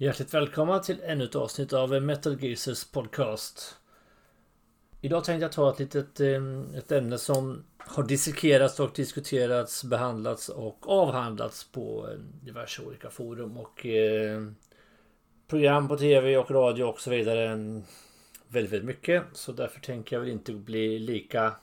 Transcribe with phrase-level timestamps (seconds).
[0.00, 3.76] Hjärtligt välkomna till ännu ett avsnitt av Metal Geezers podcast.
[5.00, 10.48] Idag tänkte jag ta ett litet eh, ett ämne som har dissekerats och diskuterats, behandlats
[10.48, 14.42] och avhandlats på eh, diverse olika forum och eh,
[15.48, 17.48] program på tv och radio och så vidare.
[18.48, 19.22] Väldigt, väldigt mycket.
[19.32, 21.54] Så därför tänker jag väl inte bli lika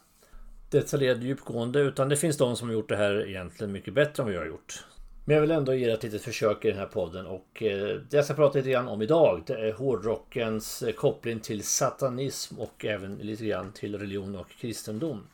[0.71, 4.23] detaljerad och djupgående utan det finns de som har gjort det här egentligen mycket bättre
[4.23, 4.83] än vad jag har gjort.
[5.27, 8.17] Men jag vill ändå ge ett litet försök i den här podden och eh, det
[8.17, 12.85] jag ska prata lite grann om idag det är hårdrockens eh, koppling till satanism och
[12.85, 15.27] även lite grann till religion och kristendom.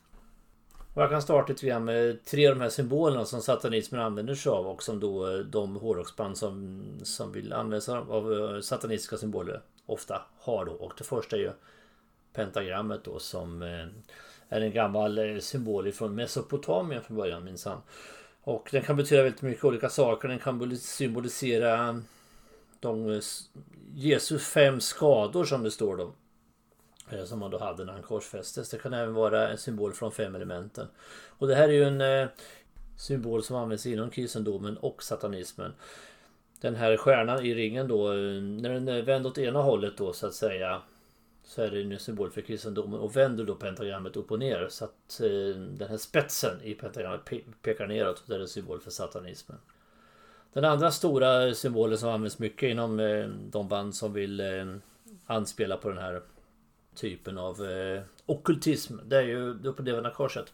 [0.94, 4.34] Och jag kan starta lite grann med tre av de här symbolerna som satanismen använder
[4.34, 9.16] sig av och som då eh, de hårdrocksband som, som vill använda sig av satanistiska
[9.16, 10.72] symboler ofta har då.
[10.72, 11.50] Och det första är ju
[12.32, 13.62] pentagrammet då som
[14.48, 17.78] är en gammal symbol från Mesopotamien från början minsann.
[18.44, 20.28] Och den kan betyda väldigt mycket olika saker.
[20.28, 22.04] Den kan symbolisera um,
[22.80, 23.20] de eh,
[23.94, 26.12] Jesus fem skador som det står då.
[27.10, 28.70] Eh, som han då hade när han korsfästes.
[28.70, 30.86] Det kan även vara en symbol från fem elementen.
[31.38, 32.28] Och det här är ju en eh,
[32.98, 35.72] symbol som används inom kristendomen och satanismen.
[36.60, 40.26] Den här stjärnan i ringen då, när den är vänd åt ena hållet då så
[40.26, 40.82] att säga
[41.44, 44.84] så är det en symbol för kristendomen och vänder då pentagrammet upp och ner så
[44.84, 48.22] att eh, den här spetsen i pentagrammet pe pekar neråt.
[48.26, 49.58] Det är en symbol för satanismen.
[50.52, 54.74] Den andra stora symbolen som används mycket inom eh, de band som vill eh,
[55.26, 56.22] anspela på den här
[56.94, 58.94] typen av eh, okultism.
[59.04, 60.52] Det är ju det uppochnedvända korset.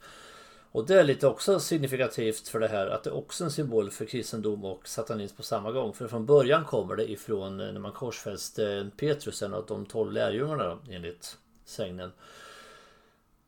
[0.79, 3.91] Och det är lite också signifikativt för det här att det är också en symbol
[3.91, 5.95] för kristendom och satanism på samma gång.
[5.95, 9.87] För från början kommer det ifrån eh, när man korsfäste eh, Petrus, en av de
[9.87, 12.13] tolv lärjungarna enligt sägnen.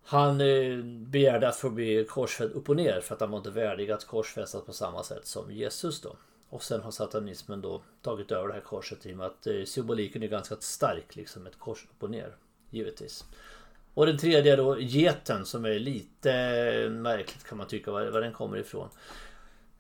[0.03, 3.51] Han eh, begärde att få bli korsfäst upp och ner för att han var inte
[3.51, 6.17] värdig att korsfästas på samma sätt som Jesus då.
[6.49, 10.23] Och sen har satanismen då tagit över det här korset i och med att symboliken
[10.23, 12.37] är ganska stark liksom ett kors upp och ner.
[12.71, 13.25] Givetvis.
[13.95, 16.31] Och den tredje då geten som är lite
[16.91, 18.89] märkligt kan man tycka var, var den kommer ifrån.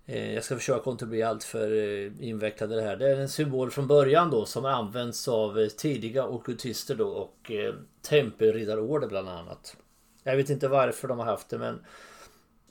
[0.07, 2.97] Eh, jag ska försöka inte bli alltför eh, invecklad i det här.
[2.97, 7.51] Det är en symbol från början då som används av eh, tidiga okultister då och
[7.51, 9.77] eh, tempelriddarorder bland annat.
[10.23, 11.85] Jag vet inte varför de har haft det men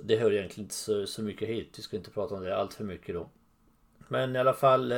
[0.04, 1.74] det hör egentligen inte så, så mycket hit.
[1.78, 3.30] Vi ska inte prata om det allt för mycket då.
[4.08, 4.94] Men i alla fall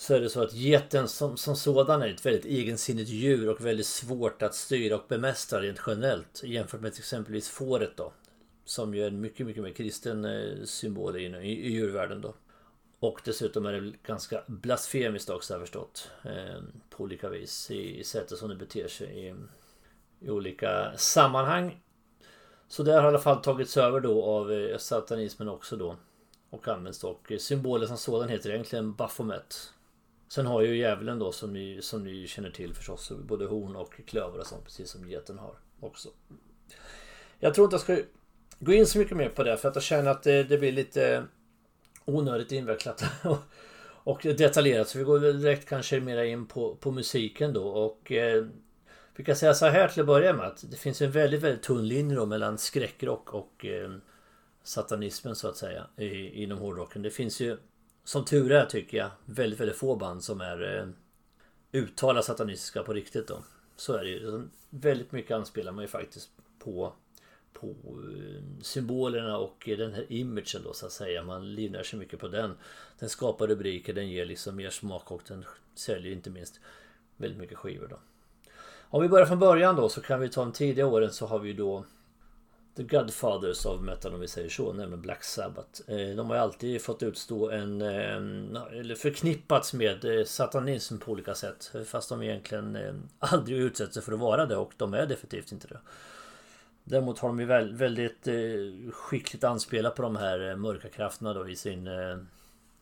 [0.00, 3.66] så är det så att geten som, som sådan är ett väldigt egensinnigt djur och
[3.66, 8.12] väldigt svårt att styra och bemästra rent generellt jämfört med exempelvis fåret då.
[8.64, 12.34] Som ju är en mycket, mycket mer kristen eh, symbol i, i, i djurvärlden då.
[13.00, 16.10] Och dessutom är det ganska blasfemiskt också har jag förstått.
[16.24, 19.34] Eh, på olika vis i, i sättet som det beter sig i,
[20.20, 21.82] i olika sammanhang.
[22.68, 25.96] Så det har i alla fall tagits över då av eh, satanismen också då.
[26.50, 27.30] Och används dock.
[27.30, 29.72] Och symbolen som sådan heter egentligen Baphomet.
[30.32, 34.00] Sen har ju djävulen då som ni, som ni känner till förstås både horn och
[34.06, 36.08] klöver och sånt precis som geten har också.
[37.38, 37.98] Jag tror inte jag ska
[38.58, 40.72] gå in så mycket mer på det för att jag känner att det, det blir
[40.72, 41.24] lite
[42.04, 43.04] onödigt invecklat
[44.04, 44.88] och detaljerat.
[44.88, 48.46] Så vi går direkt kanske mera in på, på musiken då och eh,
[49.16, 51.62] vi kan säga så här till att börja med att det finns en väldigt, väldigt
[51.62, 53.92] tunn linje då mellan skräckrock och eh,
[54.62, 57.02] satanismen så att säga i, inom hårdrocken.
[57.02, 57.56] Det finns ju
[58.10, 60.88] som tur är tycker jag väldigt, väldigt få band som är eh,
[61.80, 63.42] uttalat satanistiska på riktigt då.
[63.76, 64.48] Så är det ju.
[64.70, 66.92] Väldigt mycket anspelar man ju faktiskt på
[67.52, 71.22] på eh, symbolerna och eh, den här imagen då så att säga.
[71.22, 72.54] Man livnär sig mycket på den.
[72.98, 75.44] Den skapar rubriker, den ger liksom mer smak och den
[75.74, 76.60] säljer inte minst
[77.16, 77.98] väldigt mycket skivor då.
[78.80, 81.38] Om vi börjar från början då så kan vi ta de tidiga åren så har
[81.38, 81.84] vi då
[82.76, 85.80] The Godfathers of metal om vi säger så, nämligen Black Sabbath.
[85.86, 91.34] Eh, de har ju alltid fått utstå en, eller förknippats med eh, satanism på olika
[91.34, 91.72] sätt.
[91.86, 95.52] Fast de egentligen eh, aldrig utsätter sig för att vara det och de är definitivt
[95.52, 95.80] inte det.
[96.84, 98.28] Däremot har de ju väldigt
[98.92, 101.88] skickligt anspelat på de här mörka krafterna då i sin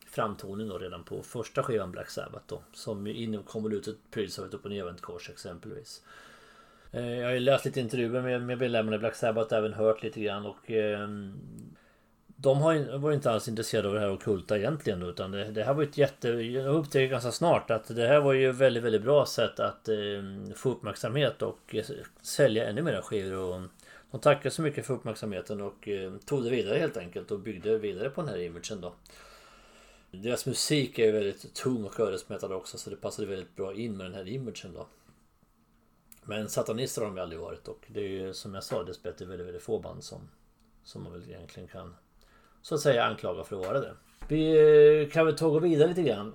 [0.06, 2.62] framtoning då redan på första skivan Black Sabbath då.
[2.72, 6.02] Som kommer ut ett pryls av ett upp och nervänt kors exempelvis.
[6.92, 10.02] Eh, jag har ju läst lite intervjuer med, med medlemmarna i Black Sabbath även hört
[10.02, 11.08] lite grann och eh,
[12.40, 15.74] de har, var inte alls intresserade av det här okulta egentligen utan det, det här
[15.74, 16.28] var ett jätte...
[16.28, 19.88] Jag upptäckte ganska snart att det här var ju ett väldigt, väldigt bra sätt att
[19.88, 19.96] eh,
[20.54, 21.84] få uppmärksamhet och eh,
[22.22, 23.60] sälja ännu mer skivor och
[24.10, 27.78] de tackade så mycket för uppmärksamheten och eh, tog det vidare helt enkelt och byggde
[27.78, 28.94] vidare på den här imagen då.
[30.10, 33.96] Deras musik är ju väldigt tung och ödesmättad också så det passade väldigt bra in
[33.96, 34.86] med den här imagen då.
[36.28, 39.46] Men satanister har de aldrig varit och det är ju som jag sa dessbättre väldigt,
[39.46, 40.28] väldigt få band som,
[40.84, 41.96] som man väl egentligen kan
[42.62, 43.94] så att säga anklaga för att vara det.
[44.28, 44.50] Vi
[45.02, 46.34] eh, kan väl ta och gå vidare lite grann.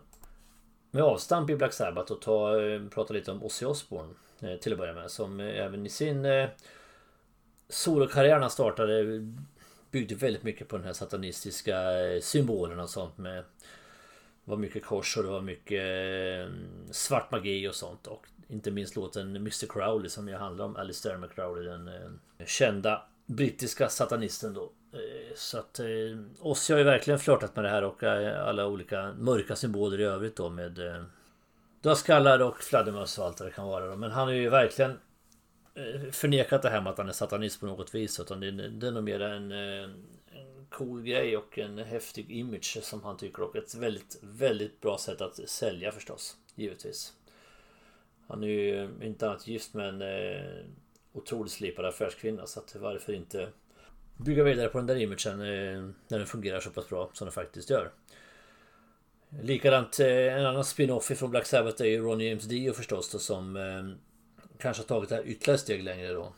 [0.92, 4.74] med avstamp i Black Sabbath och ta, eh, prata lite om Ozzy Osbourne eh, till
[4.74, 5.12] att börja med.
[5.12, 6.28] Som även i sin
[7.70, 9.28] solokarriär han startade
[9.92, 11.76] byggde väldigt mycket på den här satanistiska
[12.22, 13.44] symbolen och sånt med
[14.46, 15.86] det var mycket kors och det var mycket
[16.96, 18.08] svart magi och sånt.
[18.08, 23.06] Och inte minst låten Mr Crowley som ju handlar om Alistair McCrowley den eh, kända
[23.26, 24.72] brittiska satanisten då.
[24.94, 25.86] Eh, så att eh,
[26.40, 30.04] Ozzy har ju verkligen flörtat med det här och eh, alla olika mörka symboler i
[30.04, 31.04] övrigt då med eh,
[31.82, 33.96] dödskallar och fladdermöss och allt vad det kan vara då.
[33.96, 35.00] Men han har ju verkligen
[35.76, 38.20] eh, förnekat det här med att han är satanist på något vis.
[38.20, 39.90] Utan det, det är nog mer en, eh,
[40.32, 44.98] en cool grej och en häftig image som han tycker och ett väldigt, väldigt bra
[44.98, 46.38] sätt att sälja förstås.
[46.56, 47.14] Givetvis.
[48.34, 50.66] Han är ju inte annat gift med en eh,
[51.14, 53.50] otroligt slipad affärskvinna så att varför inte
[54.18, 57.32] bygga vidare på den där imagen eh, när den fungerar så pass bra som den
[57.32, 57.92] faktiskt gör.
[59.42, 63.20] Likadant eh, en annan spin-off från Black Sabbath är ju Ronny James Dio förstås då,
[63.20, 63.98] som eh,
[64.58, 66.34] kanske har tagit det här ytterligare steg längre då.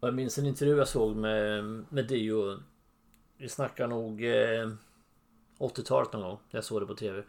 [0.00, 2.62] Jag minns en intervju jag såg med, med Dio.
[3.38, 4.70] Vi snackar nog eh,
[5.58, 6.38] 80-talet någon gång.
[6.50, 7.22] Jag såg det på TV.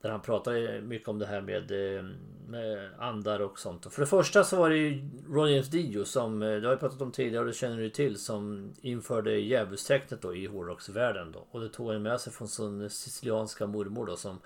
[0.00, 2.04] Där han pratar mycket om det här med, eh,
[2.48, 3.86] med andar och sånt.
[3.86, 6.72] Och för det första så var det ju Ron James Dio som, eh, det har
[6.72, 11.32] jag pratat om tidigare och det känner du till, som införde djävulstecknet då i hårdrocksvärlden
[11.32, 11.46] då.
[11.50, 14.38] Och det tog han med sig från sin sicilianska mormor då som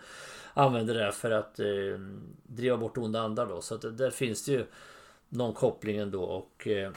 [0.54, 1.66] använde det för att eh,
[2.42, 3.60] driva bort onda andar då.
[3.60, 4.66] Så att där finns det ju
[5.28, 6.92] någon koppling ändå och eh,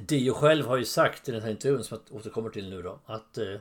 [0.00, 2.98] Dio själv har ju sagt i den här intervjun som jag återkommer till nu då
[3.06, 3.56] att eh,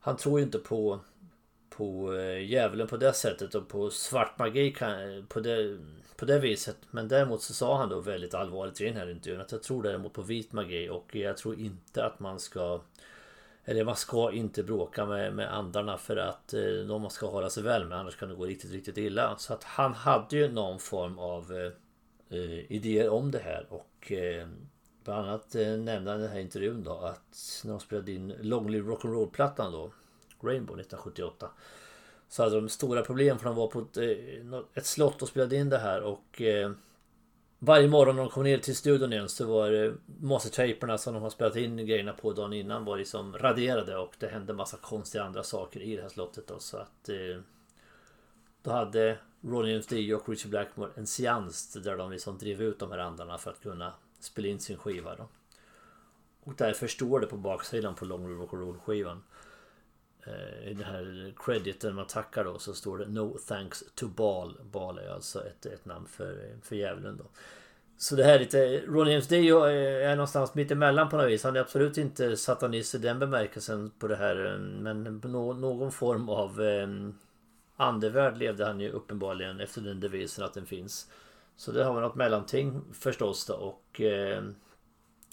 [0.00, 1.00] han tror ju inte på
[1.76, 4.76] på eh, djävulen på det sättet och på svart magi
[5.28, 5.78] på det,
[6.16, 6.76] på det viset.
[6.90, 9.82] Men däremot så sa han då väldigt allvarligt i den här intervjun att jag tror
[9.82, 12.80] däremot på vit magi och jag tror inte att man ska
[13.64, 17.50] eller man ska inte bråka med, med andarna för att eh, de man ska hålla
[17.50, 19.36] sig väl med annars kan det gå riktigt, riktigt illa.
[19.38, 24.12] Så att han hade ju någon form av eh, eh idéer om det här och
[24.12, 24.48] eh,
[25.04, 28.34] bland annat eh, nämnde han i den här intervjun då att när de spelade in
[28.40, 29.92] Long Live Rock'n'Roll plattan då
[30.42, 31.50] Rainbow 1978.
[32.28, 35.56] Så hade de stora problem för de var på ett, eh, ett slott och spelade
[35.56, 36.72] in det här och eh,
[37.58, 41.22] varje morgon när de kom ner till studion igen så var det mastertaperna som de
[41.22, 45.24] har spelat in grejerna på dagen innan var liksom raderade och det hände massa konstiga
[45.24, 47.40] andra saker i det här slottet då så att eh,
[48.62, 52.78] Då hade Ronny James Dio och Richard Blackmore en seans där de liksom drev ut
[52.78, 55.28] de här andarna för att kunna spela in sin skiva då.
[56.44, 59.41] Och därför står det på baksidan på Long Rock Roll skivan Eh,
[60.24, 64.58] Eh, i den här crediten man tackar då så står det No thanks to Bal.
[64.72, 67.24] Bal är alltså ett, ett namn för, för djävulen då.
[67.96, 68.80] Så det här är lite...
[68.86, 71.44] Ronny James Dio eh, är någonstans mitt emellan på något vis.
[71.44, 74.46] Han är absolut inte satanist i den bemärkelsen på det här.
[74.46, 76.60] Eh, men någon form av
[77.76, 81.10] andevärld levde han ju uppenbarligen efter den devisen att den finns.
[81.56, 84.00] Så det har man något mellanting förstås då och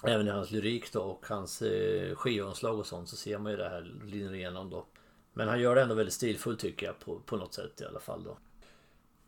[0.03, 3.57] Även i hans lyrik då och hans eh, skivomslag och sånt så ser man ju
[3.57, 4.85] det här linjer igenom då.
[5.33, 7.99] Men han gör det ändå väldigt stilfullt tycker jag på, på något sätt i alla
[7.99, 8.37] fall då.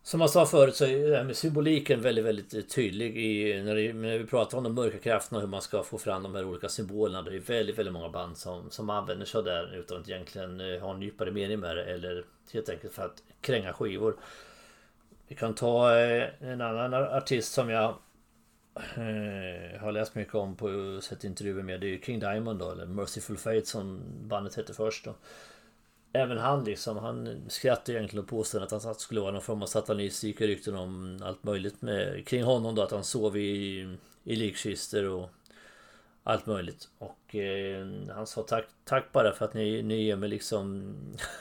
[0.04, 3.62] Som jag sa förut så är det här med symboliken väldigt, väldigt eh, tydlig i
[3.62, 6.22] när, det, när vi pratar om de mörka krafterna och hur man ska få fram
[6.22, 7.22] de här olika symbolerna.
[7.22, 10.60] Det är väldigt, väldigt många band som, som använder sig av det utan att egentligen
[10.60, 14.16] eh, ha en djupare mening med det eller helt enkelt för att kränga skivor.
[15.28, 17.94] Vi kan ta eh, en annan artist som jag
[18.74, 21.80] Eh, har läst mycket om på sett intervjuer med.
[21.80, 25.14] Det är ju King Diamond då, eller Merciful Fate som bandet hette först då.
[26.12, 29.66] Även han liksom, han skrattade egentligen och påstod att han skulle vara någon form av
[29.66, 30.38] satanistik.
[30.38, 32.82] Det rykten om allt möjligt med, kring honom då.
[32.82, 33.88] Att han sov i,
[34.24, 35.30] i likkistor och
[36.22, 36.88] allt möjligt.
[36.98, 40.94] Och eh, han sa tack, tack bara för att ni, ni ger mig liksom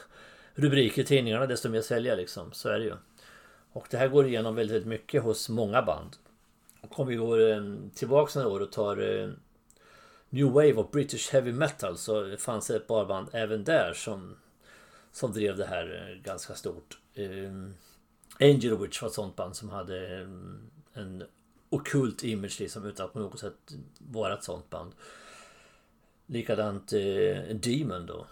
[0.56, 2.52] rubriker i tidningarna desto mer säljer liksom.
[2.52, 2.96] Så är det ju.
[3.72, 6.18] Och det här går igenom väldigt, väldigt mycket hos många band.
[6.90, 9.30] Om vi går tillbaka några år och tar eh,
[10.30, 14.36] New Wave och British Heavy Metal så fanns det ett barband även där som
[15.12, 17.00] som drev det här eh, ganska stort.
[17.14, 17.52] Eh,
[18.40, 20.28] Angel Witch var ett sånt band som hade
[20.94, 21.24] en
[21.70, 24.94] okult image liksom utan att på något sätt vara ett sånt band.
[26.26, 28.28] Likadant eh, Demon då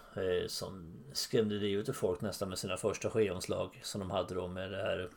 [0.46, 4.70] som skrämde livet ur folk nästan med sina första skivomslag som de hade då med
[4.70, 5.08] det här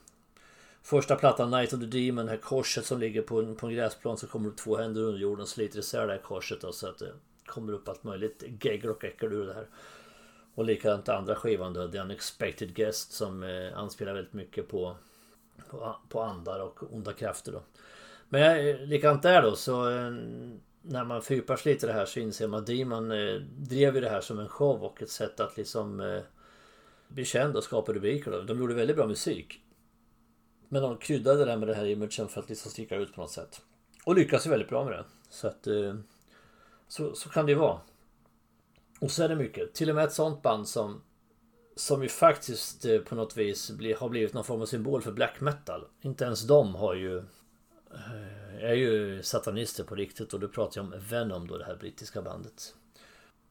[0.84, 3.74] Första plattan Night of the Demon, det här korset som ligger på en, på en
[3.74, 6.72] gräsplan så kommer det två händer under jorden och sliter isär det här korset då,
[6.72, 7.12] så att det
[7.46, 9.68] kommer upp allt möjligt gegg och äckel ur det här.
[10.56, 14.96] Och likadant andra skivan då, The Unexpected Guest som eh, anspelar väldigt mycket på,
[15.70, 17.64] på, på andar och onda krafter då.
[18.30, 20.12] Men eh, likadant där då så eh,
[20.82, 23.96] när man fördjupar sig lite i det här så inser man att Demon eh, drev
[23.96, 26.22] ju det här som en show och ett sätt att liksom eh,
[27.08, 28.32] bli känd och skapa rubriker.
[28.32, 28.42] Då.
[28.42, 29.63] De gjorde väldigt bra musik.
[30.74, 33.32] Men de kryddade det med det här imagen för att liksom sticka ut på något
[33.32, 33.62] sätt.
[34.06, 35.06] Och lyckas ju väldigt bra med det.
[35.30, 35.96] Så att eh,
[36.88, 37.80] så, så kan det ju vara.
[39.02, 39.74] Och så är det mycket.
[39.74, 41.02] Till och med ett sånt band som
[41.76, 45.42] som ju faktiskt eh, på något vis har blivit någon form av symbol för black
[45.42, 45.88] metal.
[46.02, 50.86] Inte ens de har ju eh, är ju satanister på riktigt och då pratar jag
[50.86, 52.76] om Venom då det här brittiska bandet.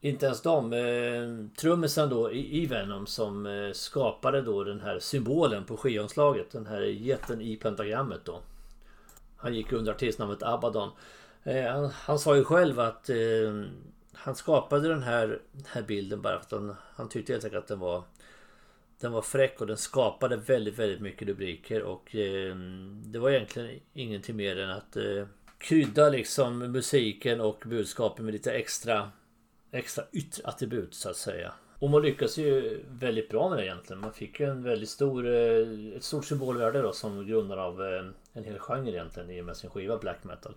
[0.05, 0.73] Inte ens de.
[0.73, 6.51] Eh, trummisen då i, Venom som eh, skapade då den här symbolen på skivomslaget.
[6.51, 8.39] Den här jätten i pentagrammet då.
[9.37, 10.89] Han gick under artistnamnet Abaddon.
[11.43, 13.15] Eh, han, han, sa ju själv att eh,
[14.13, 17.63] han skapade den här, den här bilden bara för att han, han tyckte helt enkelt
[17.63, 18.03] att den var
[18.99, 22.55] den var fräck och den skapade väldigt, väldigt mycket rubriker och eh,
[23.05, 25.25] det var egentligen ingenting mer än att eh,
[25.57, 29.11] krydda liksom musiken och budskapen med lite extra
[29.73, 31.53] extra yttre attribut så att säga.
[31.79, 34.01] Och man lyckas ju väldigt bra med det egentligen.
[34.01, 38.05] Man fick ju en väldigt stor, eh, ett stort symbolvärde då som grundare av eh,
[38.33, 40.55] en hel genre egentligen i och med sin skiva black metal.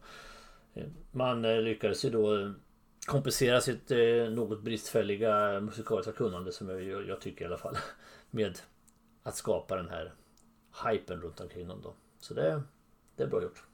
[0.75, 2.55] Eh, man lyckades ju då
[3.07, 3.91] kompensera sitt
[4.31, 7.77] något bristfälliga musikaliska kunnande som jag, jag tycker i alla fall.
[8.31, 8.59] Med
[9.23, 10.13] att skapa den här
[10.85, 11.95] hypen runt omkring dem då.
[12.21, 12.63] Så det,
[13.17, 13.66] det är bra gjort.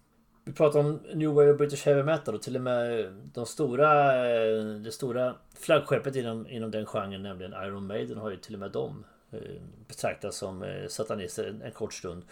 [0.44, 4.14] Vi pratar om New Wave och British Heavy Metal och till och med de stora,
[4.30, 8.60] eh, det stora flaggskeppet inom, inom den genren, nämligen Iron Maiden, har ju till och
[8.60, 12.24] med dem betraktas betraktats som eh, satanister en, en kort stund.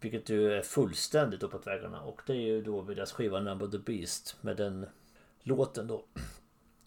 [0.00, 2.00] Vilket ju är fullständigt uppåt vägarna.
[2.02, 4.86] Och det är ju då vid deras skiva Number the Beast med den
[5.42, 6.04] låten då.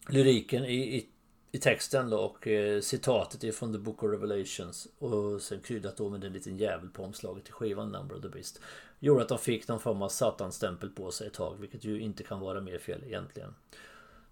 [0.08, 1.08] Lyriken i, i,
[1.50, 4.88] i texten då och eh, citatet ifrån The Book of Revelations.
[4.98, 8.28] Och sen kryddat då med en liten jävel på omslaget till skivan Number of the
[8.28, 8.60] Beast
[8.98, 11.56] gjorde att de fick någon form av satanstämpel på sig ett tag.
[11.60, 13.54] Vilket ju inte kan vara mer fel egentligen.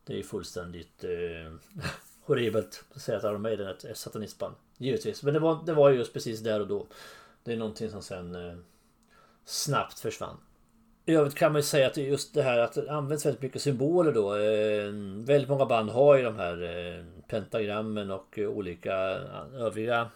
[0.05, 1.53] Det är ju fullständigt eh,
[2.21, 4.55] horribelt att säga att Iron Maiden är ett satanistband.
[4.79, 5.23] Givetvis.
[5.23, 6.87] Men det var, det var just precis där och då.
[7.45, 8.57] Det är någonting som sen eh,
[9.45, 10.37] snabbt försvann.
[11.09, 13.63] I övrigt kan man ju säga att just det här att det används väldigt mycket
[13.63, 14.35] symboler då.
[14.35, 14.91] Eh,
[15.27, 20.11] väldigt många band har ju de här eh, pentagrammen och eh, olika eh, övriga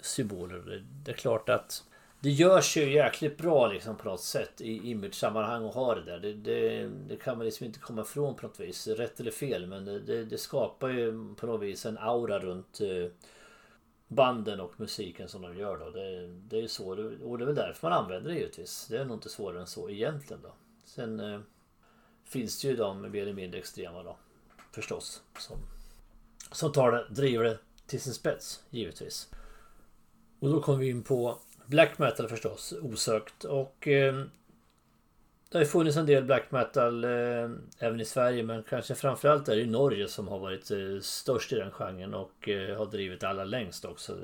[0.00, 0.84] symboler.
[1.04, 1.84] Det är klart att
[2.20, 6.18] det görs ju jäkligt bra liksom på något sätt i image-sammanhang och ha det där.
[6.18, 8.86] Det, det, det, kan man liksom inte komma ifrån på något vis.
[8.86, 13.10] Rätt eller fel men det, det skapar ju på något vis en aura runt eh,
[14.10, 15.90] banden och musiken som de gör då.
[15.90, 16.88] Det, det är så
[17.24, 18.86] och det är väl därför man använder det givetvis.
[18.90, 20.52] Det är nog inte svårare än så egentligen då.
[20.84, 21.40] Sen eh,
[22.24, 24.16] finns det ju de mer eller mindre extrema då.
[24.72, 25.22] Förstås.
[25.38, 25.56] Som,
[26.52, 29.30] som tar det, driver det till sin spets givetvis.
[30.40, 33.44] Och då kommer vi in på Black metal förstås, osökt.
[33.44, 34.24] Och eh,
[35.50, 39.48] det har ju funnits en del black metal eh, även i Sverige men kanske framförallt
[39.48, 43.24] är det Norge som har varit eh, störst i den genren och eh, har drivit
[43.24, 44.16] alla längst också.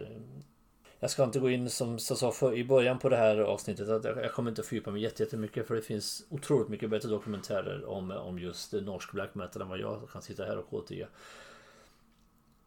[1.00, 3.88] Jag ska inte gå in som jag sa för, i början på det här avsnittet
[3.88, 7.84] att jag, jag kommer inte fördjupa mig jättemycket för det finns otroligt mycket bättre dokumentärer
[7.88, 11.06] om, om just norsk black metal än vad jag kan sitta här och återge.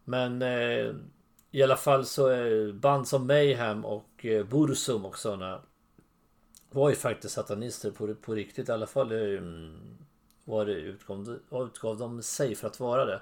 [0.03, 0.93] Men eh,
[1.51, 5.61] i alla fall så är band som Mayhem och eh, Bursum och sådana
[6.71, 8.69] var ju faktiskt satanister på, på riktigt.
[8.69, 9.41] I alla fall eh,
[10.43, 13.21] var det utgav, utgav de sig för att vara det.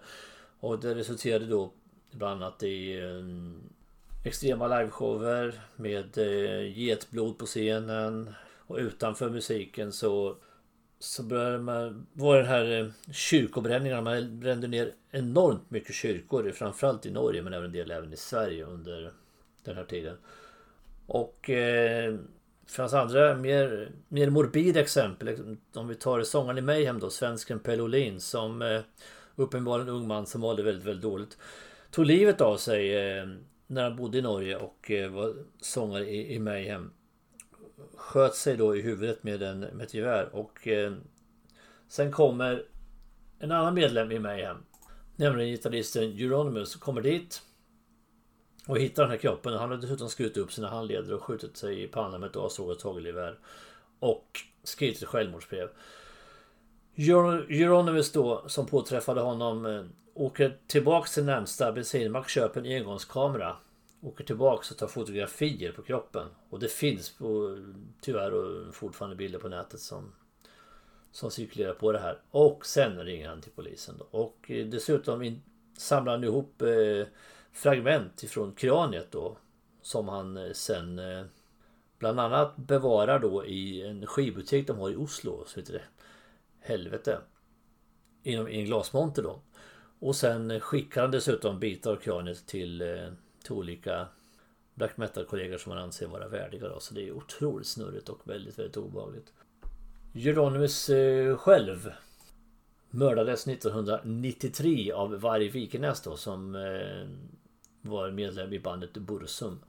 [0.60, 1.72] Och det resulterade då
[2.12, 8.34] bland annat i eh, extrema liveshower med eh, getblod på scenen.
[8.68, 10.38] Och utanför musiken så
[11.00, 14.02] så började man, var den här kyrkobränningarna.
[14.02, 16.52] Man brände ner enormt mycket kyrkor.
[16.52, 19.14] Framförallt i Norge men även en del även i Sverige under
[19.64, 20.18] den här tiden.
[21.08, 22.16] Och eh,
[22.68, 25.28] det fanns andra mer, mer morbida exempel.
[25.28, 28.82] Liksom, om vi tar sångaren i Mayhem då, svensken Pelle Olin som eh,
[29.36, 31.38] uppenbarligen en ung man som mådde väldigt, väldigt dåligt.
[31.92, 33.28] Tog livet av sig eh,
[33.68, 36.92] när han bodde i Norge och eh, var sångare i, i Mayhem
[37.96, 40.94] sköt sig då i huvudet med, en, med ett gevär och eh,
[41.88, 42.66] sen kommer
[43.40, 44.58] en annan medlem i Mayhem.
[45.16, 47.42] Nämligen gitarristen Euronymous kommer dit
[48.68, 49.54] och hittar den här kroppen.
[49.54, 52.82] Han har dessutom skurit upp sina handleder och skjutit sig i pannan med ett avsågat
[52.82, 53.40] hagelgevär.
[54.00, 55.70] Och skrivit ett självmordsbrev.
[56.96, 59.84] Euronymous då som påträffade honom eh,
[60.14, 63.56] åker tillbaks till närmsta bensinmack, köper en engångskamera
[64.02, 66.28] åker tillbaks och tar fotografier på kroppen.
[66.50, 67.58] Och det finns på,
[68.02, 70.14] tyvärr fortfarande bilder på nätet som,
[71.12, 72.22] som cirkulerar på det här.
[72.32, 73.96] Och sen ringer han till polisen.
[73.98, 74.06] Då.
[74.12, 75.42] Och eh, dessutom in,
[75.78, 77.08] samlar han ihop eh,
[77.58, 79.38] fragment ifrån kraniet då.
[79.82, 81.26] Som han eh, sen eh,
[82.00, 85.44] bland annat bevarar då i en skivbutik de har i Oslo.
[85.46, 85.82] Så heter det
[86.60, 87.20] Helvete.
[88.24, 89.40] Inom, I en glasmonter då.
[90.00, 93.08] Och sen skickar han dessutom bitar av kraniet till eh,
[93.44, 94.08] till olika
[94.74, 96.80] black metal-kollegor som han anser vara värdiga då.
[96.80, 99.34] Så det är otroligt snurrigt och väldigt, väldigt obehagligt.
[100.14, 100.90] Geronimus
[101.38, 101.92] själv
[102.90, 106.56] mördades 1993 av Varg Vikenäs då som
[107.90, 109.60] var medlem i bandet Bursum.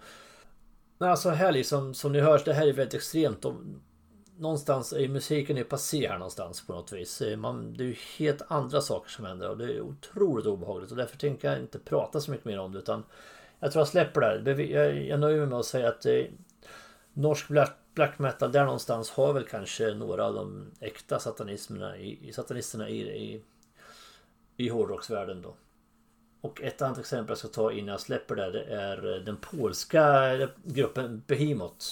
[0.99, 3.43] Men alltså här liksom, som ni hörs, det här är väldigt extremt.
[3.43, 3.81] De,
[4.39, 7.21] någonstans är musiken är passé här någonstans på något vis.
[7.21, 10.91] Eh, man, det är ju helt andra saker som händer och det är otroligt obehagligt
[10.91, 13.05] och därför tänker jag inte prata så mycket mer om det utan
[13.61, 14.61] jag tror jag släpper det här.
[14.61, 16.25] Jag, jag nöjer mig med att säga att eh,
[17.13, 22.29] norsk black, black, metal där någonstans har väl kanske några av de äkta satanismerna i,
[22.29, 23.43] i satanisterna i, i,
[24.57, 25.55] i hårdrocksvärlden då.
[26.41, 29.37] Och ett annat exempel jag ska ta innan jag släpper det, det är eh, den
[29.37, 31.87] polska eh, gruppen Behemoth.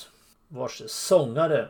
[0.49, 1.69] Vars sångare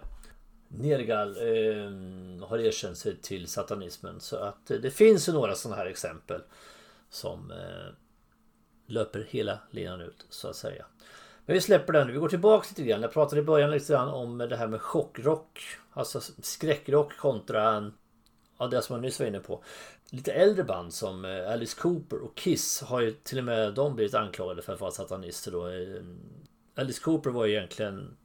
[0.68, 4.20] Nergal eh, har erkänt sig till satanismen.
[4.20, 6.42] Så att eh, det finns ju några sådana här exempel.
[7.10, 7.92] Som eh,
[8.86, 10.86] löper hela linan ut så att säga.
[11.46, 12.12] Men vi släpper den.
[12.12, 13.02] Vi går tillbaka lite grann.
[13.02, 15.60] Jag pratade i början lite grann om det här med chockrock.
[15.92, 17.92] Alltså skräckrock kontra
[18.58, 19.62] ja, det som jag nyss var inne på.
[20.10, 23.94] Lite äldre band som eh, Alice Cooper och Kiss har ju till och med de
[23.96, 25.66] blivit anklagade för att vara satanister då.
[25.66, 26.18] Ehm,
[26.74, 28.16] Alice Cooper var ju egentligen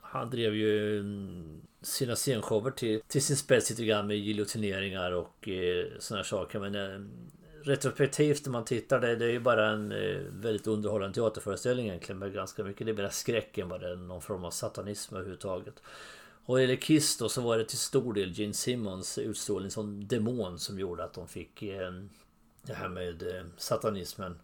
[0.00, 5.48] Han drev ju mm, sina scenshower till, till sin spets lite grann med giljotineringar och
[5.48, 6.58] eh, sådana saker.
[6.58, 7.00] Men eh,
[7.62, 12.18] retrospektivt när man tittar det, det är ju bara en eh, väldigt underhållande teaterföreställning egentligen
[12.18, 12.86] med ganska mycket.
[12.86, 15.82] Det är mer skräck än vad det är någon form av satanism överhuvudtaget.
[16.48, 20.58] Och i Kiss då så var det till stor del Gene Simmons utstrålning som demon
[20.58, 21.90] som gjorde att de fick eh,
[22.62, 24.38] det här med eh, satanismen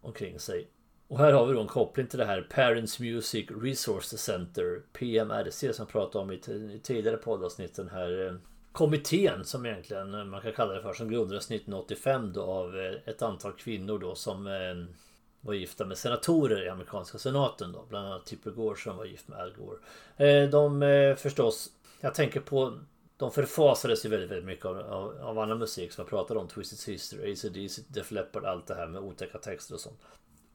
[0.00, 0.68] omkring sig.
[1.08, 5.72] Och här har vi då en koppling till det här Parents Music Resource Center PMRC
[5.72, 6.34] som jag pratade om i,
[6.74, 7.74] i tidigare poddavsnitt.
[7.74, 8.34] Den här eh,
[8.72, 13.22] kommittén som egentligen man kan kalla det för som grundades 1985 då av eh, ett
[13.22, 14.96] antal kvinnor då som eh,
[15.44, 17.84] var gifta med senatorer i amerikanska senaten då.
[17.88, 19.78] Bland annat Tipper Gore som var gift med Al Gore.
[20.16, 21.70] Eh, de eh, förstås,
[22.00, 22.78] jag tänker på
[23.16, 26.48] de förfasades ju väldigt, väldigt mycket av, av, av annan musik som jag pratade om.
[26.48, 30.00] Twisted Sister, ACDC, Def Leppard, allt det här med otäcka texter och sånt.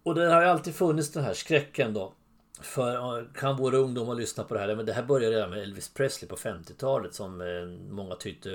[0.04, 2.13] Och det har ju alltid funnits den här skräcken då
[2.62, 4.75] för eh, kan våra ungdomar lyssna på det här?
[4.75, 7.38] Men det här började redan med Elvis Presley på 50-talet som
[7.89, 8.49] många tyckte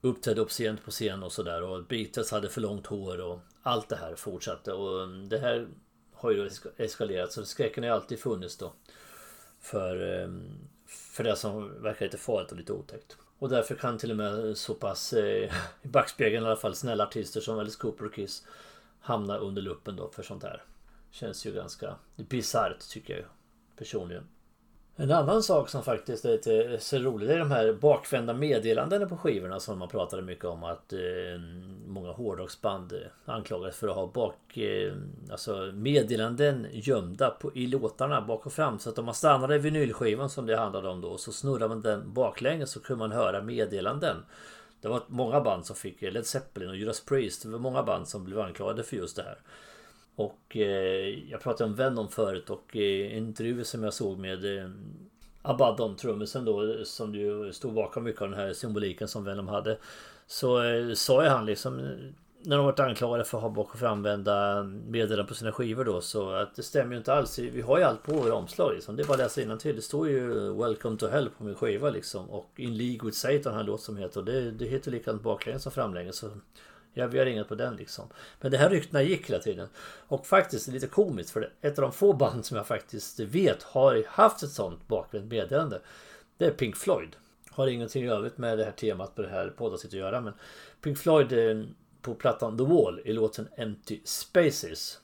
[0.00, 1.62] uppträdde upp sent på scen och sådär.
[1.62, 4.72] Och Beatles hade för långt hår och allt det här fortsatte.
[4.72, 5.68] Och um, det här
[6.12, 8.72] har ju eskalerat så skräcken har ju alltid funnits då.
[9.60, 13.16] För, um, för det som verkar lite farligt och lite otäckt.
[13.38, 15.50] Och därför kan till och med så pass eh,
[15.82, 18.46] i backspegeln i alla fall snälla artister som Alice Cooper och Kiss
[19.00, 20.62] hamna under luppen då för sånt här.
[21.10, 23.26] Känns ju ganska bisarrt tycker jag
[23.76, 24.24] personligen.
[25.00, 29.16] En annan sak som faktiskt är lite så rolig är de här bakvända meddelandena på
[29.16, 30.98] skivorna som man pratade mycket om att eh,
[31.86, 32.98] många hårdrocksband eh,
[33.34, 34.92] anklagades för att ha bak, eh,
[35.30, 38.78] alltså meddelanden gömda på, i låtarna bak och fram.
[38.78, 41.82] Så att om man stannade i vinylskivan som det handlade om då så snurrade man
[41.82, 44.16] den baklänges så kunde man höra meddelanden.
[44.80, 47.42] Det var många band som fick eh, Led Zeppelin och Judas Priest.
[47.42, 49.38] Det var många band som blev anklagade för just det här.
[50.18, 54.58] Och eh, jag pratade om Venom förut och eh, en intervju som jag såg med
[54.58, 54.70] eh,
[55.42, 59.78] Abaddon, trummisen då, som ju stod bakom mycket av den här symboliken som Venom hade.
[60.26, 61.80] Så eh, sa ju han liksom
[62.42, 66.00] när de varit anklagade för att ha bak och framvända meddelanden på sina skivor då
[66.00, 67.38] så att det stämmer ju inte alls.
[67.38, 68.96] Vi har ju allt på våra omslag liksom.
[68.96, 69.76] Det är bara att läsa till.
[69.76, 72.30] Det står ju eh, Welcome to Hell på min skiva liksom.
[72.30, 74.20] Och In League with Satan har en låt som heter.
[74.20, 76.24] Och det, det heter likadant baklänges som framlänges.
[76.98, 78.08] Ja, vi har inget på den liksom.
[78.40, 79.68] Men det här ryktena gick hela tiden.
[80.08, 81.52] Och faktiskt lite komiskt för.
[81.60, 85.80] Ett av de få band som jag faktiskt vet har haft ett sånt bakvänt meddelande.
[86.36, 87.16] Det är Pink Floyd.
[87.50, 90.20] Har ingenting i övrigt med det här temat på det här poddavsnittet att göra.
[90.20, 90.32] Men
[90.82, 91.32] Pink Floyd
[92.02, 95.00] på plattan The Wall i låten Empty Spaces.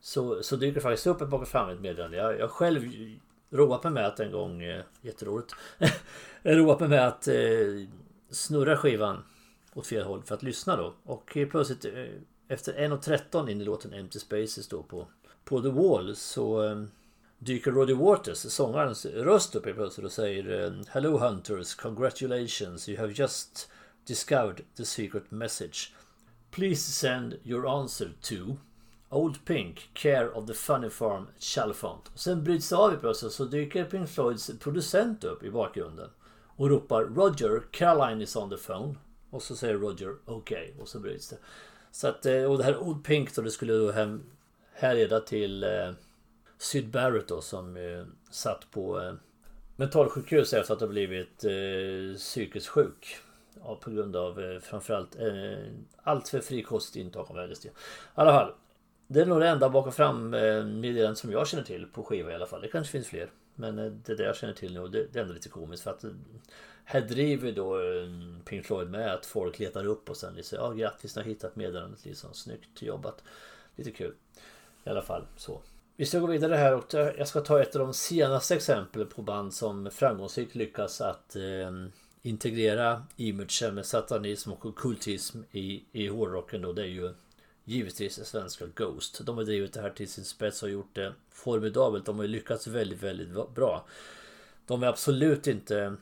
[0.00, 2.16] Så, så dyker det faktiskt upp ett bakåt framåt meddelande.
[2.16, 2.82] Jag, jag själv
[3.50, 5.54] roat mig med att en gång, eh, jätteroligt,
[6.42, 7.34] roat mig med att eh,
[8.30, 9.24] snurra skivan
[9.74, 10.94] åt fel håll för att lyssna då.
[11.04, 11.92] Och eh, plötsligt eh,
[12.48, 15.06] efter 1.13 in i låten Empty Spaces då på,
[15.44, 16.82] på The Wall så eh,
[17.38, 23.70] dyker Roddy Waters, sångarens röst upp plötsligt och säger Hello Hunters, congratulations, you have just
[24.04, 25.92] discovered the secret message.
[26.50, 28.56] Please send your answer to
[29.08, 32.10] Old Pink, Care of the Funny Farm, Chalfont.
[32.14, 36.10] Sen bryts det av i plötsligt så dyker Pink Floyds producent upp i bakgrunden
[36.56, 38.94] och ropar Roger, Caroline is on the phone.
[39.32, 41.36] Och så säger Roger okej okay, och så bryts det.
[41.90, 44.22] Så att, eh, och det här Old Pink då det skulle då hem,
[44.72, 45.90] härleda till eh,
[46.58, 49.14] Syd Barrett då som eh, satt på eh,
[49.76, 53.16] mentalsjukhus efter att ha blivit eh, psykiskt sjuk.
[53.64, 55.64] Ja, på grund av eh, framförallt eh,
[56.02, 57.66] allt för frikostigt intag av LSD.
[57.66, 57.70] I
[58.14, 58.52] alla fall.
[59.06, 62.32] Det är nog det enda bakom fram eh, meddelandet som jag känner till på skiva
[62.32, 62.60] i alla fall.
[62.60, 63.30] Det kanske finns fler.
[63.54, 65.84] Men eh, det är det jag känner till nu det, det är ändå lite komiskt
[65.84, 66.04] för att
[66.84, 68.08] här driver då eh,
[68.44, 71.56] Pink Floyd med att folk letar upp och sen säger ja grattis, ni har hittat
[71.56, 72.34] meddelandet liksom.
[72.34, 73.22] Snyggt jobbat.
[73.76, 74.14] Lite kul.
[74.84, 75.60] I alla fall så.
[75.96, 79.22] Vi ska gå vidare här och jag ska ta ett av de senaste exemplen på
[79.22, 81.70] band som framgångsrikt lyckas att eh,
[82.22, 86.72] integrera imagen med satanism och kultism i, i hårdrocken då.
[86.72, 87.14] Det är ju
[87.64, 89.20] givetvis svenska Ghost.
[89.24, 92.06] De har drivit det här till sin spets och gjort det formidabelt.
[92.06, 93.86] De har lyckats väldigt, väldigt bra.
[94.66, 95.96] De är absolut inte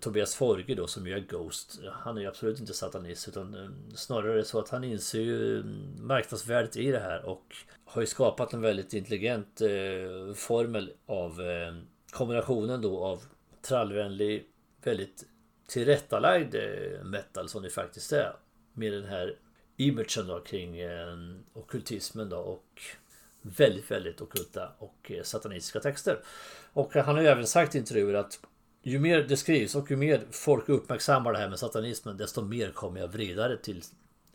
[0.00, 1.80] Tobias Forge då som ju är Ghost.
[1.92, 6.06] Han är ju absolut inte satanist utan eh, snarare så att han inser ju mm,
[6.06, 11.74] marknadsvärdet i det här och har ju skapat en väldigt intelligent eh, formel av eh,
[12.10, 13.22] kombinationen då av
[13.62, 14.46] trallvänlig,
[14.82, 15.24] väldigt
[15.66, 18.36] tillrättalagd eh, metal som det faktiskt är.
[18.72, 19.36] Med den här
[19.76, 21.16] imagen då kring eh,
[21.52, 22.82] okultismen då och
[23.42, 26.20] väldigt, väldigt okulta och eh, satanistiska texter.
[26.72, 28.40] Och han har ju även sagt i intervjuer att
[28.84, 32.70] ju mer det skrivs och ju mer folk uppmärksammar det här med satanismen desto mer
[32.70, 33.82] kommer jag vrida det till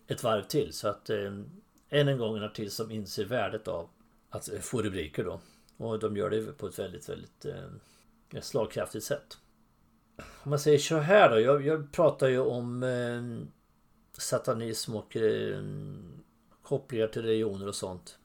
[0.07, 0.73] ett varv till.
[0.73, 1.33] Så att eh,
[1.89, 3.89] än en gång en artist som inser värdet av
[4.29, 5.39] att eh, få rubriker då.
[5.77, 9.37] Och de gör det på ett väldigt, väldigt eh, slagkraftigt sätt.
[10.17, 11.39] Om man säger så här då.
[11.39, 13.47] Jag, jag pratar ju om eh,
[14.17, 15.63] satanism och eh,
[16.63, 18.17] kopplingar till religioner och sånt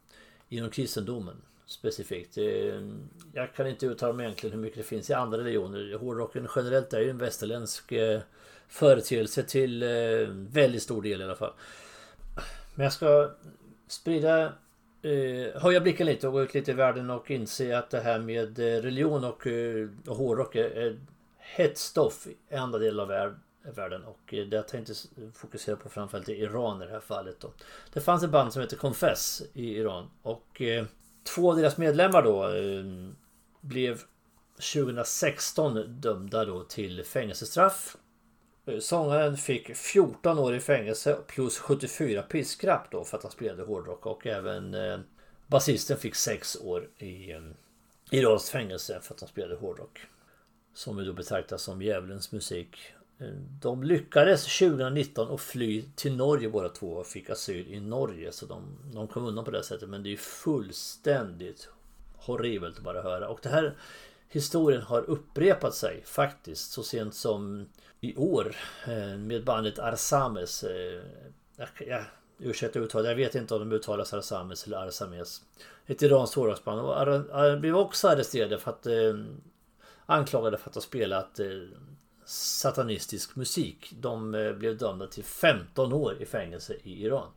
[0.49, 2.37] inom kristendomen specifikt.
[3.33, 5.99] Jag kan inte uttala mig egentligen hur mycket det finns i andra religioner.
[5.99, 8.21] Hårdrocken generellt är ju en västerländsk eh,
[8.69, 9.89] företeelse till eh,
[10.29, 11.53] väldigt stor del i alla fall.
[12.75, 13.31] Men jag ska
[13.87, 14.53] sprida
[15.03, 18.19] eh, höja blicken lite och gå ut lite i världen och inse att det här
[18.19, 19.47] med eh, religion och,
[20.07, 20.99] och hårdrock är
[21.39, 23.35] hett stoff i andra delar av
[23.75, 24.95] världen och det jag tänkte
[25.35, 27.51] fokusera på framförallt i Iran i det här fallet då.
[27.93, 30.63] Det fanns ett band som heter Confess i Iran och
[31.25, 32.85] Två av deras medlemmar då eh,
[33.61, 34.03] blev
[34.73, 37.97] 2016 dömda då till fängelsestraff.
[38.67, 43.63] Eh, sångaren fick 14 år i fängelse plus 74 piskrapp då för att han spelade
[43.63, 44.99] hårdrock och även eh,
[45.47, 47.41] basisten fick 6 år i eh,
[48.11, 50.01] Irans fängelse för att han spelade hårdrock.
[50.75, 52.79] Som vi då betraktas som djävulens musik.
[53.61, 58.33] De lyckades 2019 att fly till Norge båda två och fick asyl i Norge.
[58.33, 58.63] Så de,
[58.95, 59.89] de kom undan på det sättet.
[59.89, 61.69] Men det är ju fullständigt
[62.17, 63.29] horribelt att bara höra.
[63.29, 63.75] Och det här
[64.29, 67.67] historien har upprepat sig faktiskt så sent som
[68.01, 68.57] i år
[68.87, 70.65] eh, med bandet Arsames.
[70.65, 71.03] Eh,
[71.57, 72.05] jag, jag,
[72.39, 75.43] ursäkta uttalet, jag vet inte om de uttalas Arsames eller Arsames.
[75.87, 76.81] Ett iranskt hårdrocksband.
[77.29, 79.15] De blev också arresterade för att eh,
[80.07, 81.47] anklagade för att ha spelat eh,
[82.27, 83.93] satanistisk musik.
[84.01, 87.29] De eh, blev dömda till 15 år i fängelse i Iran.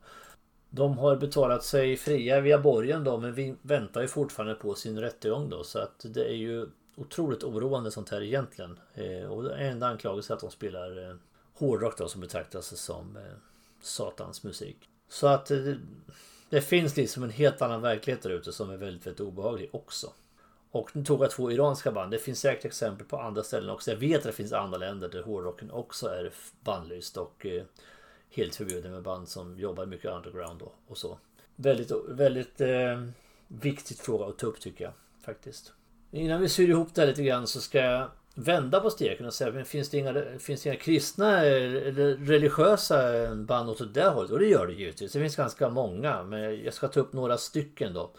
[0.69, 4.99] De har betalat sig fria via borgen då men vi väntar ju fortfarande på sin
[4.99, 8.79] rättegång då så att det är ju otroligt oroande sånt här egentligen.
[8.93, 11.15] Eh, och en enda anklagelse är att de spelar eh,
[11.53, 13.17] hårdrock då som betraktas som
[13.81, 14.77] satans musik.
[15.09, 15.51] Så att
[16.49, 20.11] det finns liksom en helt annan verklighet där ute som är väldigt, väldigt obehaglig också.
[20.71, 22.11] Och nu tog jag två iranska band.
[22.11, 23.91] Det finns säkert exempel på andra ställen också.
[23.91, 26.31] Jag vet att det finns andra länder där hårdrocken också är
[26.63, 27.63] bannlyst och eh,
[28.31, 31.17] helt förbjuden med band som jobbar mycket underground och, och så.
[31.55, 33.03] Väldigt, väldigt eh,
[33.47, 35.73] viktigt fråga att ta upp tycker jag faktiskt.
[36.11, 39.33] Innan vi syr ihop det här lite grann så ska jag vända på steken och
[39.33, 44.31] säga men finns det inga, finns det inga kristna eller religiösa band åt det hållet?
[44.31, 45.11] Och det gör det givetvis.
[45.11, 48.11] Det finns ganska många men jag ska ta upp några stycken då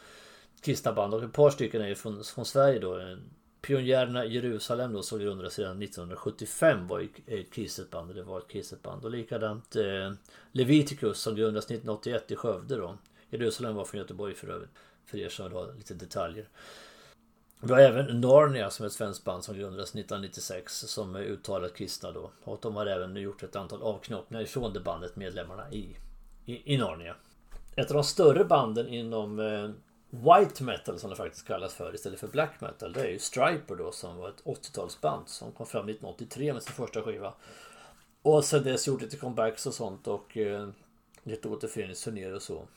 [0.60, 3.16] kristna band och ett par stycken är från, från Sverige då.
[3.60, 8.14] Pionjärerna i Jerusalem då som grundades redan 1975 var ju ett kristet band.
[8.14, 9.04] Det var ett kristet band.
[9.04, 10.12] Och likadant eh,
[10.52, 12.98] Leviticus som grundades 1981 i Skövde då.
[13.30, 14.70] Jerusalem var från Göteborg för övrigt.
[15.06, 16.48] För er som vill ha lite detaljer.
[17.60, 21.74] Vi har även Narnia som är ett svenskt band som grundades 1996 som är uttalat
[21.74, 22.30] kristna då.
[22.44, 25.96] Och de har även gjort ett antal avknoppningar ifrån det bandet medlemmarna i,
[26.44, 27.14] i, i Narnia.
[27.76, 29.70] Ett av de större banden inom eh,
[30.10, 32.92] White metal som det faktiskt kallas för istället för black metal.
[32.92, 36.72] Det är ju Striper då som var ett 80-talsband som kom fram 1983 med sin
[36.72, 37.34] första skiva.
[38.22, 40.68] Och sen dess gjort lite comebacks och sånt och eh,
[41.22, 42.68] lite återföreningsturnéer och så.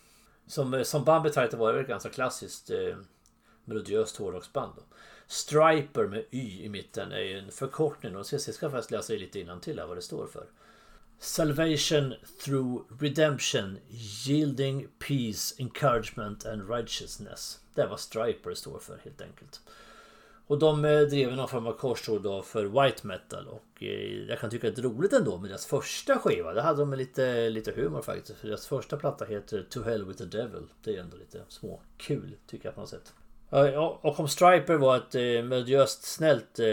[0.48, 2.98] Som, eh, som band betraktat var det ett ganska klassiskt eh,
[3.66, 4.74] melodiöst hårdrocksband.
[4.76, 4.82] då.
[5.28, 9.60] Striper med Y i mitten är ju en förkortning och jag ska faktiskt läsa lite
[9.62, 10.46] till här vad det står för.
[11.24, 13.78] Salvation through redemption,
[14.26, 17.60] yielding peace, encouragement and righteousness.
[17.76, 19.62] Det är vad Striper står för helt enkelt.
[20.48, 24.40] Och de eh, drev någon form av korståg då för white metal och eh, jag
[24.40, 26.54] kan tycka att det är roligt ändå med deras första skiva.
[26.54, 28.40] Det hade de med lite, lite humor faktiskt.
[28.40, 30.64] För deras första platta heter To Hell With The Devil.
[30.84, 33.14] Det är ändå lite små kul tycker jag på något sätt.
[33.54, 36.66] Och om Striper var ett eh, melodiöst snällt eh,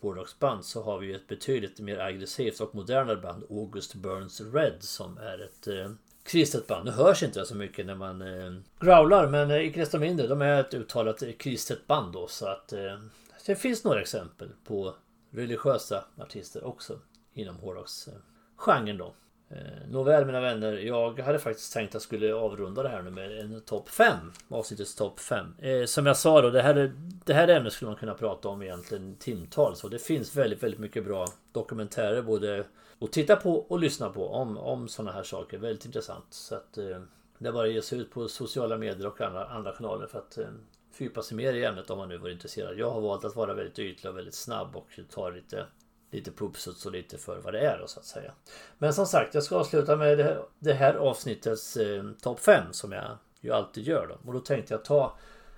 [0.00, 4.76] hårdrocksband så har vi ju ett betydligt mer aggressivt och modernare band August Burns Red
[4.80, 5.90] som är ett eh,
[6.22, 6.84] kristet band.
[6.84, 10.26] Nu hörs inte det så mycket när man eh, growlar men eh, icke desto mindre
[10.26, 12.98] de är ett uttalat kristet band då så att eh,
[13.46, 14.94] det finns några exempel på
[15.30, 16.98] religiösa artister också
[17.32, 19.14] inom hårdrocksgenren då.
[19.50, 23.10] Eh, nåväl mina vänner, jag hade faktiskt tänkt att jag skulle avrunda det här nu
[23.10, 24.16] med en topp 5.
[24.48, 25.54] Avsnittets topp 5.
[25.58, 26.92] Eh, som jag sa då, det här,
[27.24, 29.84] det här ämnet skulle man kunna prata om egentligen timtals.
[29.84, 32.64] Och det finns väldigt, väldigt mycket bra dokumentärer både
[33.00, 35.58] att titta på och lyssna på om, om sådana här saker.
[35.58, 36.26] Väldigt intressant.
[36.30, 37.00] Så att eh,
[37.38, 40.18] det är bara att ge sig ut på sociala medier och andra, andra kanaler för
[40.18, 40.48] att eh,
[40.92, 42.78] fördjupa sig mer i ämnet om man nu var intresserad.
[42.78, 45.66] Jag har valt att vara väldigt ytlig och väldigt snabb och ta lite
[46.10, 48.32] lite pupsuts och lite för vad det är då, så att säga.
[48.78, 52.72] Men som sagt, jag ska avsluta med det här, det här avsnittets eh, topp 5
[52.72, 54.28] som jag ju alltid gör då.
[54.28, 55.16] Och då tänkte jag ta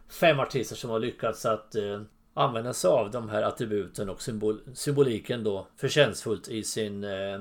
[0.08, 2.02] fem artister som har lyckats att eh,
[2.34, 7.40] använda sig av de här attributen och symbol, symboliken då förtjänstfullt i sin eh,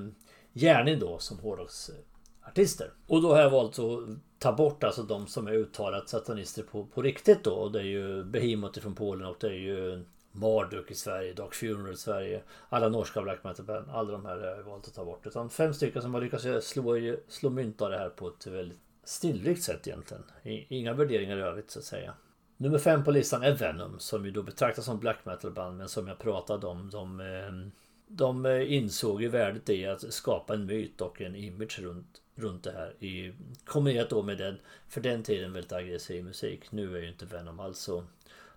[0.54, 2.92] gärning då som hårdrocksartister.
[3.08, 4.00] Och då har jag valt att
[4.40, 7.52] ta bort alltså de som är uttalat satanister på, på riktigt då.
[7.52, 11.54] Och det är ju Behemoth från Polen och det är ju Marduk i Sverige, Dark
[11.54, 12.42] Funeral i Sverige.
[12.70, 13.90] Alla norska black metal band.
[13.90, 15.28] Alla de här har jag valt att ta bort.
[15.28, 18.80] Utan fem stycken som har lyckats slå, slå mynt av det här på ett väldigt
[19.04, 20.24] stillrikt sätt egentligen.
[20.44, 22.14] Inga värderingar i övrigt så att säga.
[22.58, 25.90] Nummer fem på listan är Venom som ju då betraktas som black metal band men
[25.90, 26.90] som jag pratade om.
[26.90, 27.72] De, ehm,
[28.08, 32.72] de insåg ju värdet i att skapa en myt och en image runt, runt det
[32.72, 33.04] här.
[33.04, 33.34] I,
[33.66, 36.72] kombinerat då med den för den tiden väldigt aggressiv musik.
[36.72, 38.04] Nu är ju inte Venom alls så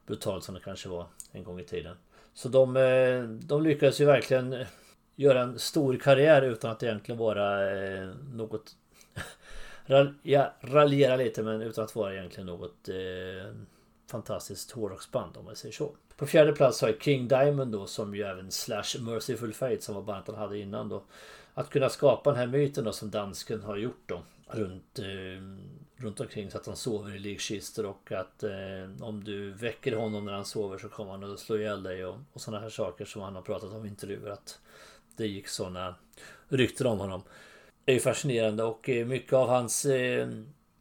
[0.07, 1.97] brutalt som det kanske var en gång i tiden.
[2.35, 4.67] Så de, eh, de lyckades ju verkligen eh,
[5.17, 8.77] göra en stor karriär utan att egentligen vara eh, något...
[10.23, 13.55] ja, raljera lite men utan att vara egentligen något eh,
[14.11, 15.97] fantastiskt hårdrocksband om man säger så.
[16.17, 19.95] På fjärde plats har jag King Diamond då som ju även Slash Merciful Fate som
[19.95, 21.03] var bandet han hade innan då.
[21.55, 24.23] Att kunna skapa den här myten då som dansken har gjort då
[24.55, 25.43] runt, eh,
[25.97, 30.25] runt omkring så att han sover i likkistor och att eh, om du väcker honom
[30.25, 33.05] när han sover så kommer han att slå ihjäl dig och, och sådana här saker
[33.05, 34.59] som han har pratat om i intervjuer att
[35.17, 35.95] det gick sådana
[36.49, 37.23] rykten om honom.
[37.85, 40.29] Det är ju fascinerande och eh, mycket av hans eh,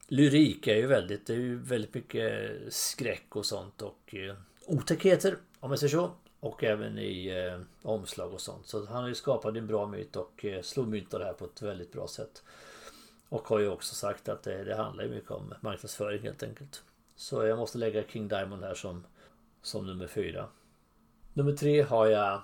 [0.08, 5.38] lyrik är ju väldigt, det är ju väldigt mycket skräck och sånt och eh, otäckheter
[5.60, 6.12] om man säger så.
[6.40, 8.68] Och även i eh, omslag och sånt.
[8.68, 11.34] Så han har ju skapat en bra myt och eh, slog mynt av det här
[11.34, 12.44] på ett väldigt bra sätt.
[13.34, 16.84] Och har ju också sagt att det, det handlar mycket om marknadsföring helt enkelt.
[17.15, 19.04] Så jag måste lägga King Diamond här som,
[19.62, 20.48] som nummer fyra.
[21.34, 22.41] Nummer tre har jag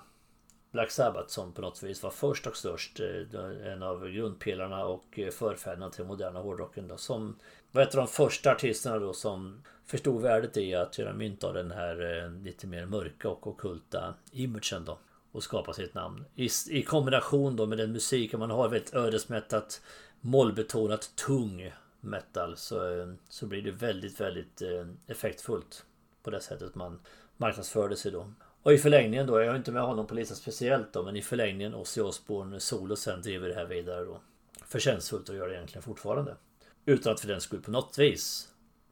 [0.70, 3.00] Black Sabbath som på något vis var först och störst.
[3.00, 6.88] Eh, en av grundpelarna och eh, förfäderna till moderna hårdrocken.
[6.88, 7.36] Då, som
[7.72, 11.54] var ett av de första artisterna då som förstod värdet i att göra mynt av
[11.54, 14.98] den här eh, lite mer mörka och okulta imagen då.
[15.32, 16.24] Och skapa sitt namn.
[16.34, 19.80] I, i kombination då med den musiken man har väldigt ödesmättat
[20.20, 25.84] mollbetonat tung metal så, eh, så blir det väldigt, väldigt eh, effektfullt
[26.22, 27.00] på det sättet man
[27.36, 28.32] marknadsförde sig då.
[28.62, 31.22] Och i förlängningen då, jag är inte med honom på listan speciellt då, men i
[31.22, 34.20] förlängningen Ozzy Osbourne solo sen driver det här vidare då.
[34.66, 36.36] Förtjänstfullt och gör det egentligen fortfarande.
[36.84, 38.48] Utan att för den skull på något vis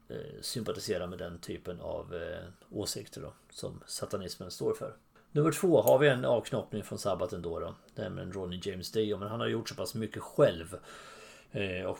[0.09, 4.95] eh, sympatisera med den typen av eh, åsikter då, som satanismen står för.
[5.31, 7.75] Nummer två har vi en avknoppning från sabbaten då då.
[7.95, 9.17] Nämligen Ronnie James Dio.
[9.17, 10.77] Men han har gjort så pass mycket själv.
[11.51, 11.97] Eh, och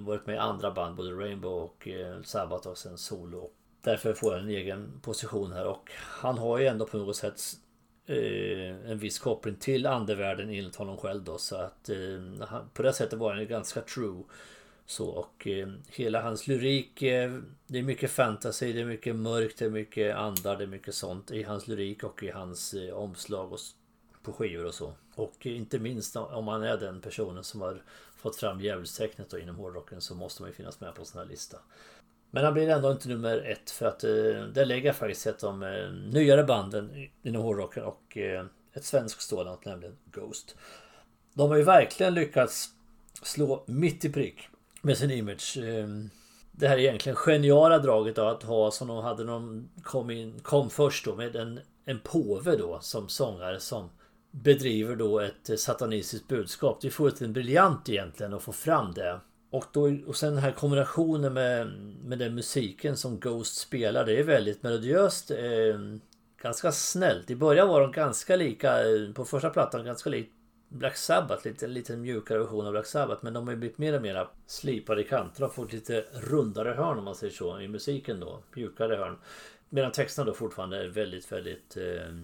[0.00, 3.50] varit med i andra band, både Rainbow och eh, Sabbath och sen solo.
[3.80, 7.40] Därför får han en egen position här och han har ju ändå på något sätt
[8.06, 11.38] eh, en viss koppling till andevärlden enligt honom själv då.
[11.38, 14.22] Så att eh, på det sättet var han ju ganska true.
[14.86, 19.58] Så och eh, hela hans lyrik eh, Det är mycket fantasy, det är mycket mörkt,
[19.58, 23.52] det är mycket andar, det är mycket sånt i hans lyrik och i hans omslag
[23.52, 23.60] och
[24.22, 24.92] på skivor och så.
[25.14, 27.82] Och inte minst om man är den personen som har
[28.16, 31.28] fått fram djävulstecknet inom hårdrocken så måste man ju finnas med på en sån här
[31.28, 31.58] lista.
[32.30, 34.10] Men han blir ändå inte nummer ett för att eh,
[34.54, 38.84] där lägger jag faktiskt ett av de eh, nyare banden inom hårdrocken och eh, ett
[38.84, 40.56] svenskt sådant, nämligen Ghost.
[41.34, 42.68] De har ju verkligen lyckats
[43.22, 44.48] slå mitt i prick
[44.82, 45.58] med sin image.
[45.58, 45.88] Eh,
[46.52, 50.40] det här egentligen geniala draget av att ha som de hade när de kom, in,
[50.40, 53.90] kom först då med en, en påve då som sångare som
[54.32, 56.78] bedriver då ett eh, satanistiskt budskap.
[56.80, 59.20] Det är fullständigt briljant egentligen att få fram det.
[59.50, 61.66] Och, då, och sen den här kombinationen med,
[62.04, 64.06] med den musiken som Ghost spelar.
[64.06, 65.30] Det är väldigt melodiöst.
[65.30, 65.80] Eh,
[66.42, 67.30] ganska snällt.
[67.30, 70.32] I början var de ganska lika, eh, på första plattan ganska likt
[70.68, 73.24] Black Sabbath, lite, lite mjukare version av Black Sabbath.
[73.24, 76.68] Men de har ju blivit mer och mer slipade i kanterna och fått lite rundare
[76.68, 78.42] hörn om man säger så i musiken då.
[78.54, 79.18] Mjukare hörn.
[79.68, 82.14] Medan texterna då fortfarande är väldigt, väldigt eh,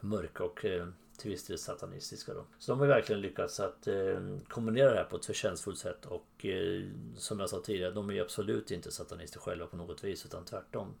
[0.00, 2.44] mörka och eh, till viss del satanistiska då.
[2.58, 6.46] Så de har verkligen lyckats att eh, kombinera det här på ett förtjänstfullt sätt och
[6.46, 6.84] eh,
[7.16, 10.94] som jag sa tidigare, de är absolut inte satanister själva på något vis utan tvärtom.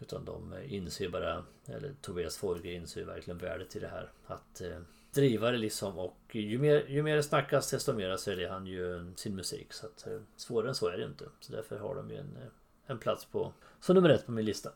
[0.00, 4.10] Utan de inser bara, eller Tobias Forge inser verkligen värdet i det här.
[4.26, 4.78] Att eh,
[5.12, 9.12] driva det liksom och ju mer, ju mer det snackas desto mer säljer han ju
[9.16, 9.72] sin musik.
[9.72, 11.24] Så att eh, svårare än så är det inte.
[11.40, 12.48] Så därför har de ju en, eh,
[12.86, 14.70] en plats på som nummer ett på min lista.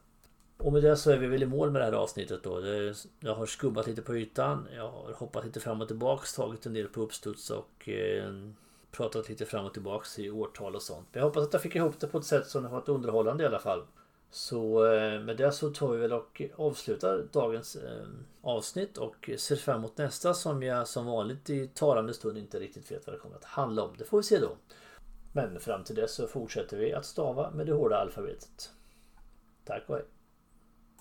[0.64, 2.60] Och med det så är vi väl i mål med det här avsnittet då.
[3.20, 4.68] Jag har skubbat lite på ytan.
[4.76, 8.32] Jag har hoppat lite fram och tillbaks, tagit en del på uppstuds och eh,
[8.90, 11.06] pratat lite fram och tillbaks i årtal och sånt.
[11.12, 13.44] Men jag hoppas att jag fick ihop det på ett sätt som har varit underhållande
[13.44, 13.82] i alla fall.
[14.30, 18.06] Så eh, med det så tar vi väl och avslutar dagens eh,
[18.42, 22.92] avsnitt och ser fram emot nästa som jag som vanligt i talande stund inte riktigt
[22.92, 23.90] vet vad det kommer att handla om.
[23.98, 24.56] Det får vi se då.
[25.32, 28.70] Men fram till dess så fortsätter vi att stava med det hårda alfabetet.
[29.64, 30.04] Tack och hej!